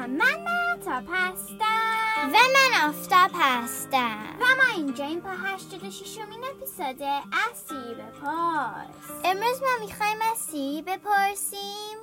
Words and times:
سلام 0.00 0.10
من 0.10 0.42
مهتاب 0.42 1.04
هستم 1.08 2.32
و 2.32 2.36
من 2.54 2.88
آفتاب 2.88 3.30
هستم 3.34 4.36
و 4.40 4.44
ما 4.44 4.74
اینجا 4.76 5.04
این 5.04 5.20
پا 5.20 5.30
86 5.30 6.18
امین 6.18 6.44
اپیزود 6.44 7.02
از 7.02 7.58
سیری 7.68 7.94
بپرس 7.94 9.10
امروز 9.24 9.62
ما 9.62 9.86
میخوایم 9.86 10.22
از 10.32 10.38
سیری 10.38 10.82
بپرسیم 10.82 11.98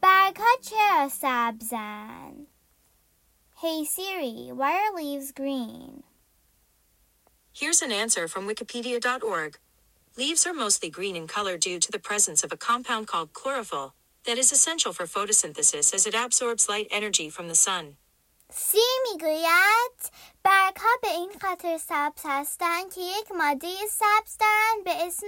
برگ 0.00 0.36
ها 0.36 0.60
چرا 0.60 1.08
سبزن 1.08 2.46
Hey 3.62 3.84
Siri, 3.84 4.50
why 4.60 4.72
are 4.82 4.94
leaves 5.02 5.30
green? 5.40 6.02
Here's 7.60 7.80
an 7.86 7.92
answer 8.02 8.26
from 8.26 8.48
Wikipedia.org. 8.48 9.52
Leaves 10.16 10.46
are 10.48 10.62
mostly 10.64 10.90
green 10.90 11.16
in 11.20 11.26
color 11.36 11.56
due 11.56 11.78
to 11.84 11.92
the 11.92 12.04
presence 12.08 12.40
of 12.42 12.50
a 12.52 12.62
compound 12.68 13.06
called 13.06 13.32
chlorophyll 13.40 13.94
that 14.27 14.37
is 14.37 14.51
essential 14.51 14.91
for 14.97 15.05
photosynthesis 15.15 15.87
as 15.97 16.03
it 16.09 16.15
absorbs 16.23 16.63
light 16.73 16.87
energy 16.91 17.29
from 17.29 17.47
the 17.47 17.55
sun. 17.55 17.97
سی 18.53 18.87
می‌گوید 19.11 20.11
برگ 20.43 20.75
ها 20.77 20.97
به 21.01 21.07
این 21.07 21.31
خاطر 21.41 21.77
سبز 21.77 22.21
هستند 22.25 22.93
که 22.93 23.01
یک 23.01 23.31
ماده 23.31 23.67
سبز 23.89 24.37
دارند 24.39 24.83
به 24.83 25.05
اسم 25.07 25.27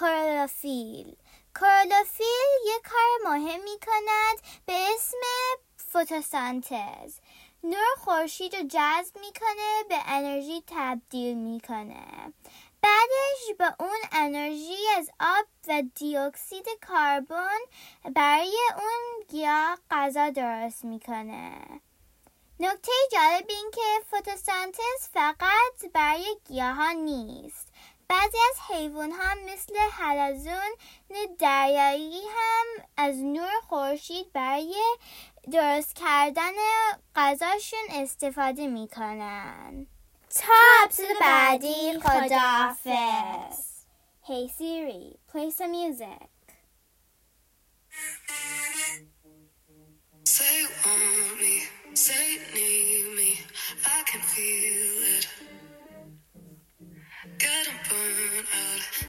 کلروفیل 0.00 1.16
کلروفیل 1.60 2.76
یک 2.76 2.82
کار 2.82 3.32
مهم 3.32 3.62
می 3.62 3.78
کند 3.86 4.62
به 4.66 4.72
اسم 4.94 5.18
فتوسنتز 5.90 7.18
نور 7.64 7.94
خورشید 7.98 8.56
رو 8.56 8.62
جذب 8.62 9.18
می‌کنه 9.20 9.84
به 9.88 9.98
انرژی 10.06 10.62
تبدیل 10.66 11.36
می‌کنه. 11.36 12.32
به 13.54 13.74
اون 13.80 13.98
انرژی 14.12 14.78
از 14.96 15.10
آب 15.20 15.46
و 15.68 15.82
دیوکسید 15.94 16.66
کربن 16.88 17.58
برای 18.14 18.58
اون 18.76 19.24
گیاه 19.28 19.78
غذا 19.90 20.30
درست 20.30 20.84
می‌کنه. 20.84 21.80
نکته 22.60 22.92
جالب 23.12 23.44
این 23.48 23.70
که 23.74 23.80
فتوسنتز 24.06 25.08
فقط 25.12 25.92
برای 25.92 26.36
گیاه 26.44 26.92
نیست. 26.92 27.68
بعضی 28.08 28.38
از 28.50 28.60
حیوان 28.68 29.12
ها 29.12 29.34
مثل 29.46 29.76
حلزون 29.92 30.76
دریایی 31.38 32.20
هم 32.20 32.84
از 32.96 33.16
نور 33.16 33.50
خورشید 33.68 34.32
برای 34.32 34.74
درست 35.52 35.96
کردن 35.96 36.52
غذاشون 37.16 37.86
استفاده 37.90 38.66
می‌کنن. 38.66 39.86
تا 40.30 40.88
بعدی 41.20 42.00
خداحافظ 42.00 43.66
Hey 44.28 44.48
Siri, 44.48 45.04
play 45.30 45.50
some 45.50 45.70
music. 45.70 46.28
Say 50.24 50.56
want 50.84 51.40
me, 51.40 51.62
say 51.94 52.38
need 52.54 53.06
me, 53.18 53.30
I 53.96 54.02
can 54.10 54.20
feel 54.32 54.98
it. 55.16 55.28
Getting 57.38 57.80
burned 57.88 58.48
out. 58.62 58.65